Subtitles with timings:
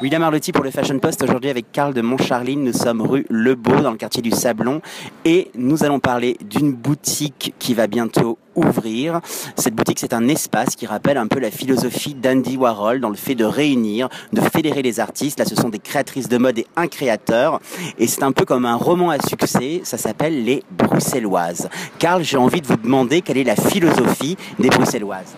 [0.00, 1.22] William Arlotti pour le Fashion Post.
[1.22, 4.80] Aujourd'hui avec Karl de Montcharline, nous sommes rue Lebeau dans le quartier du Sablon
[5.24, 9.20] et nous allons parler d'une boutique qui va bientôt ouvrir.
[9.56, 13.14] Cette boutique, c'est un espace qui rappelle un peu la philosophie d'Andy Warhol dans le
[13.14, 15.38] fait de réunir, de fédérer les artistes.
[15.38, 17.60] Là, ce sont des créatrices de mode et un créateur.
[17.98, 19.80] Et c'est un peu comme un roman à succès.
[19.84, 21.68] Ça s'appelle Les Bruxelloises.
[21.98, 25.34] Karl, j'ai envie de vous demander quelle est la philosophie des Bruxelloises.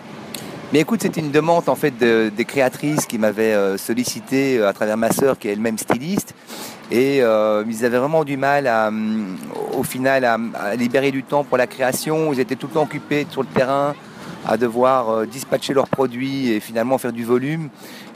[0.73, 4.73] Mais écoute, c'était une demande en fait des créatrices qui m'avaient euh, sollicité euh, à
[4.73, 6.35] travers ma sœur qui est elle-même styliste.
[6.91, 8.91] Et euh, ils avaient vraiment du mal à,
[9.77, 12.33] au final à, libérer du temps pour la création.
[12.33, 13.95] Ils étaient tout le temps occupés sur le terrain
[14.45, 17.69] à devoir dispatcher leurs produits et finalement faire du volume.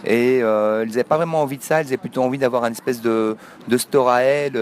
[0.06, 3.02] Et ils n'avaient pas vraiment envie de ça, ils avaient plutôt envie d'avoir une espèce
[3.02, 3.36] de,
[3.78, 4.54] store à elles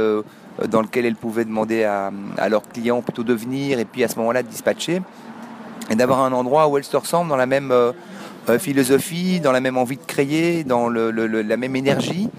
[0.68, 2.12] dans lequel elles pouvaient demander à,
[2.50, 5.02] leurs clients plutôt de venir et puis à ce moment-là de dispatcher
[5.90, 7.92] et d'avoir un endroit où elles se ressemblent dans la même euh,
[8.50, 12.30] euh, philosophie, dans la même envie de créer, dans la même énergie.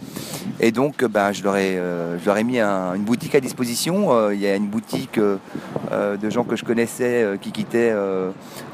[0.61, 1.77] Et donc, euh, ben, je, leur ai,
[2.21, 4.31] je leur ai mis une boutique à disposition.
[4.31, 7.95] il y a une boutique de gens que je connaissais qui quittaient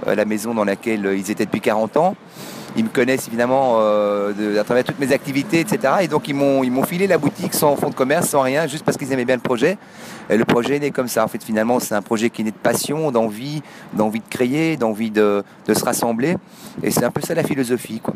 [0.07, 2.17] la maison dans laquelle ils étaient depuis 40 ans.
[2.77, 5.95] Ils me connaissent évidemment à travers toutes mes activités, etc.
[6.03, 8.97] Et donc, ils m'ont filé la boutique sans fonds de commerce, sans rien, juste parce
[8.97, 9.79] qu'ils aimaient bien le projet.
[10.29, 11.25] Et le projet est né comme ça.
[11.25, 14.77] En fait, finalement, c'est un projet qui est né de passion, d'envie, d'envie de créer,
[14.77, 16.37] d'envie de, se rassembler.
[16.83, 18.15] Et c'est un peu ça la philosophie, quoi.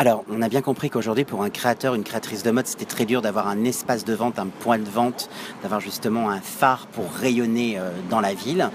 [0.00, 3.04] Alors, on a bien compris qu'aujourd'hui, pour un créateur, une créatrice de mode, c'était très
[3.04, 5.28] dur d'avoir un espace de vente, un point de vente,
[5.60, 8.70] d'avoir justement un phare pour rayonner euh, dans la ville.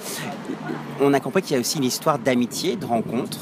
[1.02, 3.40] On a compris qu'il y a aussi une histoire d'amitié, de rencontres,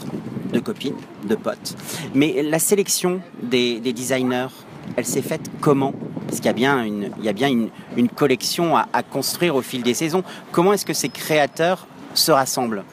[0.53, 1.75] de copines, de potes.
[2.15, 4.47] Mais la sélection des designers,
[4.95, 5.93] elle s'est faite comment?
[6.27, 10.23] Parce qu'il y a bien une, collection à, construire au fil des saisons.
[10.53, 12.85] Comment est-ce que ces créateurs se rassemblent?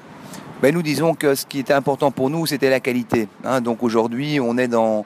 [0.63, 3.29] Ben, Nous disons que ce qui était important pour nous, c'était la qualité.
[3.45, 3.61] Hein.
[3.61, 5.05] donc aujourd'hui, on est dans,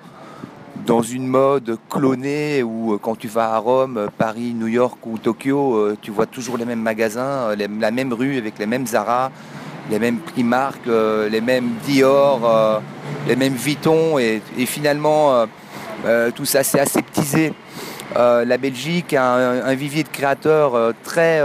[0.86, 5.18] dans une mode clonée où euh, quand tu vas à Rome, Paris, New York ou
[5.18, 8.86] Tokyo, euh, tu vois toujours les mêmes magasins, euh, la même rue avec les mêmes
[8.86, 9.30] Zara,
[9.90, 12.80] les mêmes Primark, les mêmes Dior,
[13.28, 15.44] les mêmes Vuitton et, finalement
[16.34, 17.52] tout ça s'est aseptisé.
[18.16, 21.42] La Belgique a un, vivier de créateurs très,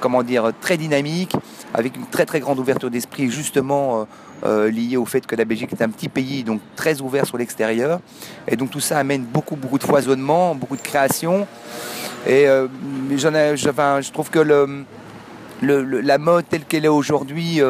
[0.00, 1.34] comment dire, très dynamique,
[1.74, 4.06] avec une très très grande ouverture d'esprit, justement
[4.44, 8.00] liée au fait que la Belgique est un petit pays, donc très ouvert sur l'extérieur.
[8.48, 11.46] Et donc tout ça amène beaucoup beaucoup de foisonnement, beaucoup de création.
[12.26, 14.40] Et je trouve que
[15.60, 17.60] la mode telle qu'elle est aujourd'hui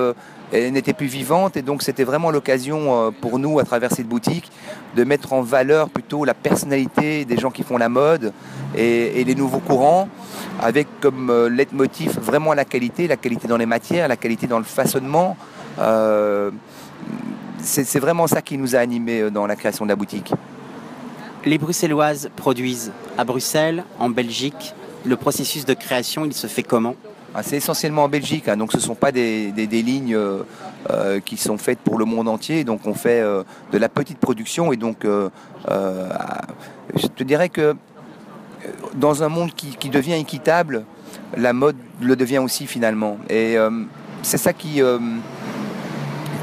[0.53, 4.51] n'était plus vivante et donc c'était vraiment l'occasion euh, pour nous à travers cette boutique
[4.97, 8.33] de mettre en valeur plutôt la personnalité des gens qui font la mode
[8.77, 10.09] et, les nouveaux courants
[10.61, 14.59] avec comme euh, leitmotiv vraiment la qualité, la qualité dans les matières, la qualité dans
[14.59, 15.37] le façonnement.
[15.79, 16.51] Euh,
[17.59, 20.33] c'est vraiment ça qui nous a animés dans la création de la boutique.
[21.45, 24.75] Les Bruxelloises produisent à Bruxelles, en Belgique.
[25.05, 26.97] Le processus de création, il se fait comment?
[27.41, 30.43] C'est essentiellement en Belgique, hein, donc ce ne sont pas des, lignes euh,
[30.91, 32.65] euh, qui sont faites pour le monde entier.
[32.65, 37.75] Donc on fait euh, de la petite production et donc je te dirais que
[38.95, 40.85] dans un monde qui, devient équitable,
[41.37, 43.17] la mode le devient aussi finalement.
[43.31, 43.57] Et
[44.23, 44.83] c'est ça qui,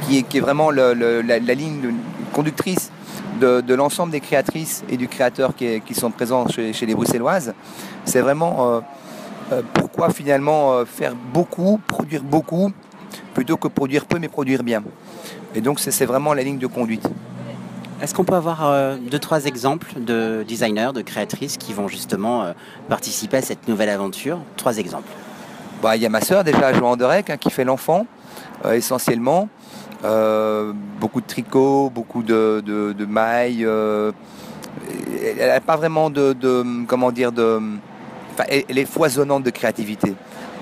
[0.07, 1.93] qui, est, vraiment la, ligne
[2.33, 2.91] conductrice
[3.39, 7.53] de, l'ensemble des créatrices et du créateur qui, sont présents chez, chez les Bruxelloises.
[8.05, 8.81] C'est vraiment
[9.73, 12.71] pourquoi finalement euh, faire beaucoup, produire beaucoup,
[13.33, 14.83] plutôt que produire peu mais produire bien?
[15.55, 17.07] Et donc c'est vraiment la ligne de conduite.
[18.01, 22.53] Est-ce qu'on peut avoir euh, deux, trois exemples de designers, de créatrices qui vont justement
[22.87, 24.39] participer à cette nouvelle aventure?
[24.55, 25.09] Trois exemples.
[25.81, 28.05] Bah, il y a ma sœur déjà, Joan Derek, hein, qui fait l'enfant,
[28.71, 29.49] essentiellement.
[30.99, 33.63] beaucoup de tricot, beaucoup de, de, mailles.
[33.63, 37.59] elle n'a pas vraiment de, de, comment dire, de,
[38.47, 40.13] elle est foisonnante de créativité.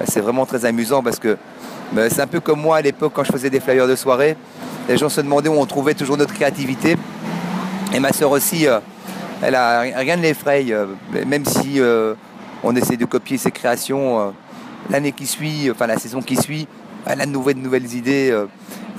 [0.05, 1.37] C'est vraiment très amusant parce que
[1.91, 4.35] ben, c'est un peu comme moi à l'époque quand je faisais des flyers de soirée.
[4.89, 6.95] Les gens se demandaient où on trouvait toujours notre créativité.
[7.93, 8.79] Et ma soeur aussi, euh,
[9.41, 10.87] elle a rien ne l'effraie, euh,
[11.25, 12.13] même si euh,
[12.63, 14.33] on essaie de copier ses créations.
[14.89, 16.67] L'année qui suit, enfin la saison qui suit,
[17.05, 18.37] elle a de nouvelles, nouvelles idées.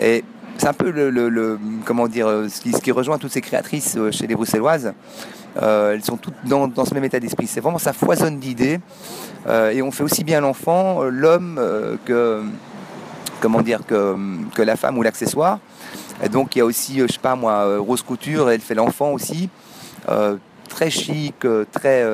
[0.00, 0.24] et
[0.58, 4.26] c'est un peu le, comment dire, ce qui, ce qui, rejoint toutes ces créatrices chez
[4.26, 4.92] les Bruxelloises.
[5.62, 7.46] Euh, elles sont toutes dans, ce même état d'esprit.
[7.46, 8.80] C'est vraiment ça foisonne d'idées.
[9.46, 11.60] Euh, et on fait aussi bien l'enfant, euh, l'homme
[12.04, 12.42] que
[13.40, 14.16] comment dire que,
[14.54, 15.58] que la femme ou l'accessoire.
[16.22, 19.12] Et donc il y a aussi, je sais pas moi, Rose Couture, elle fait l'enfant
[19.12, 19.48] aussi.
[20.68, 22.04] très chic, très.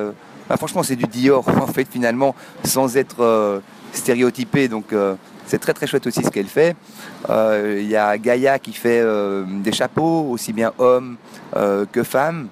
[0.49, 3.62] Bah, franchement, c'est du Dior en fait finalement, sans être
[3.93, 4.69] stéréotypé.
[4.69, 4.94] Donc
[5.46, 6.76] C'est très très chouette aussi ce qu'elle fait.
[7.29, 11.17] Euh, Il y a Gaïa qui fait euh, des chapeaux, aussi bien hommes
[11.56, 12.49] euh, que femmes.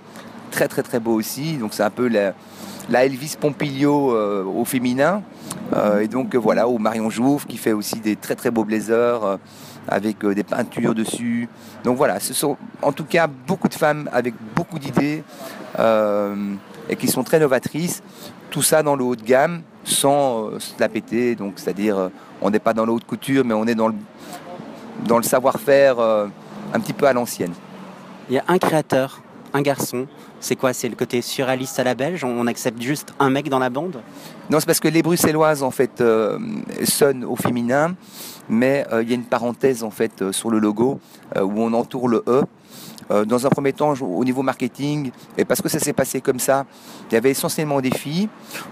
[0.50, 1.56] Très très très beau aussi.
[1.56, 4.14] Donc c'est un peu la, Elvis Pompilio
[4.46, 5.22] au féminin.
[6.00, 9.38] Et donc voilà, ou Marion Jouve qui fait aussi des très très beaux blazers
[9.88, 11.48] avec des peintures dessus.
[11.84, 15.24] Donc voilà, ce sont en tout cas beaucoup de femmes avec beaucoup d'idées
[15.78, 18.02] et qui sont très novatrices.
[18.50, 21.34] Tout ça dans le haut de gamme sans euh, se la péter.
[21.34, 22.08] Donc c'est-à-dire euh,
[22.40, 23.94] on n'est pas dans la haute couture, mais on est dans le,
[25.06, 26.26] dans le savoir-faire euh,
[26.72, 27.52] un petit peu à l'ancienne.
[28.28, 29.20] Il y a un créateur,
[29.52, 30.06] un garçon.
[30.40, 30.72] C'est quoi?
[30.72, 32.24] C'est le côté surréaliste à la belge?
[32.24, 34.00] On accepte juste un mec dans la bande?
[34.50, 36.36] Non, c'est parce que les bruxelloises en fait euh,
[36.84, 37.94] sonnent au féminin,
[38.48, 40.98] mais euh, il y a une parenthèse en fait euh, sur le logo
[41.40, 42.42] où on entoure le E.
[43.10, 46.38] Euh, dans un premier temps, au niveau marketing, et parce que ça s'est passé comme
[46.38, 46.64] ça,
[47.10, 48.28] il y avait essentiellement des filles,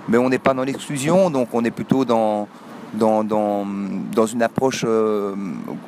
[0.08, 2.48] mais on n'est pas dans l'exclusion, donc on est plutôt dans
[2.92, 5.36] dans, dans, une approche euh,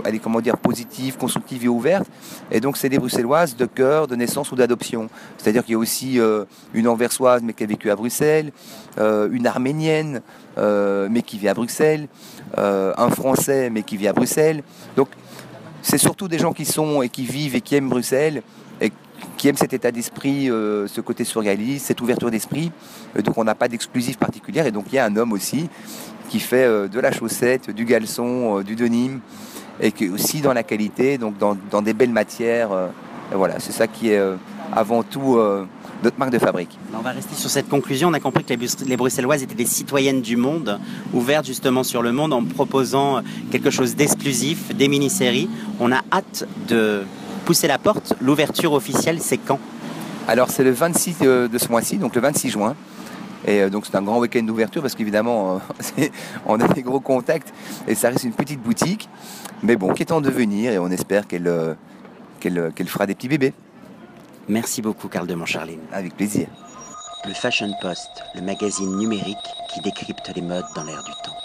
[0.04, 2.06] allez, comment dire, positive, constructive et ouverte.
[2.48, 5.08] Et donc, c'est des bruxelloises de cœur, de naissance ou d'adoption.
[5.36, 8.52] C'est-à-dire qu'il y a aussi euh, une anversoise, mais qui a vécu à Bruxelles,
[8.98, 10.22] une arménienne,
[10.56, 12.06] mais qui vit à Bruxelles,
[12.56, 14.62] un français, mais qui vit à Bruxelles.
[15.82, 18.42] C'est surtout des gens qui sont et qui vivent et qui aiment Bruxelles
[18.80, 18.92] et
[19.36, 22.72] qui aiment cet état d'esprit, euh, ce côté surréaliste, cette ouverture d'esprit.
[23.16, 24.66] Euh, donc, on n'a pas d'exclusif particulière.
[24.66, 25.68] Et donc, il y a un homme aussi
[26.28, 29.20] qui fait euh, de la chaussette, du caleçon, euh, du denim,
[29.80, 32.70] et qui est aussi dans la qualité, donc dans, des belles matières.
[33.34, 34.20] voilà, c'est ça qui est
[34.72, 35.66] avant tout euh,
[36.02, 36.78] notre marque de fabrique.
[36.94, 38.08] On va rester sur cette conclusion.
[38.08, 40.78] On a compris que les, Bruxelloises étaient des citoyennes du monde,
[41.12, 43.20] ouvertes justement sur le monde en proposant
[43.50, 45.48] quelque chose d'exclusif, des mini-séries.
[45.80, 47.02] On a hâte de
[47.44, 48.14] pousser la porte.
[48.20, 49.58] L'ouverture officielle, c'est quand?
[50.28, 52.76] Alors c'est le 26 de, de ce mois-ci, donc le 26 juin.
[53.44, 55.60] Et euh, donc c'est un grand week-end d'ouverture parce qu'évidemment
[55.98, 56.06] euh,
[56.46, 57.52] on a des gros contacts
[57.88, 59.08] et ça reste une petite boutique,
[59.62, 61.74] mais bon, qui est en devenir et on espère qu'elle euh,
[62.40, 63.52] qu'elle euh, qu'elle fera des petits bébés.
[64.48, 65.80] Merci beaucoup, Carl de Montcharline.
[65.92, 66.48] Avec plaisir.
[67.26, 69.36] Le Fashion Post, le magazine numérique
[69.72, 71.41] qui décrypte les modes dans l'air du temps.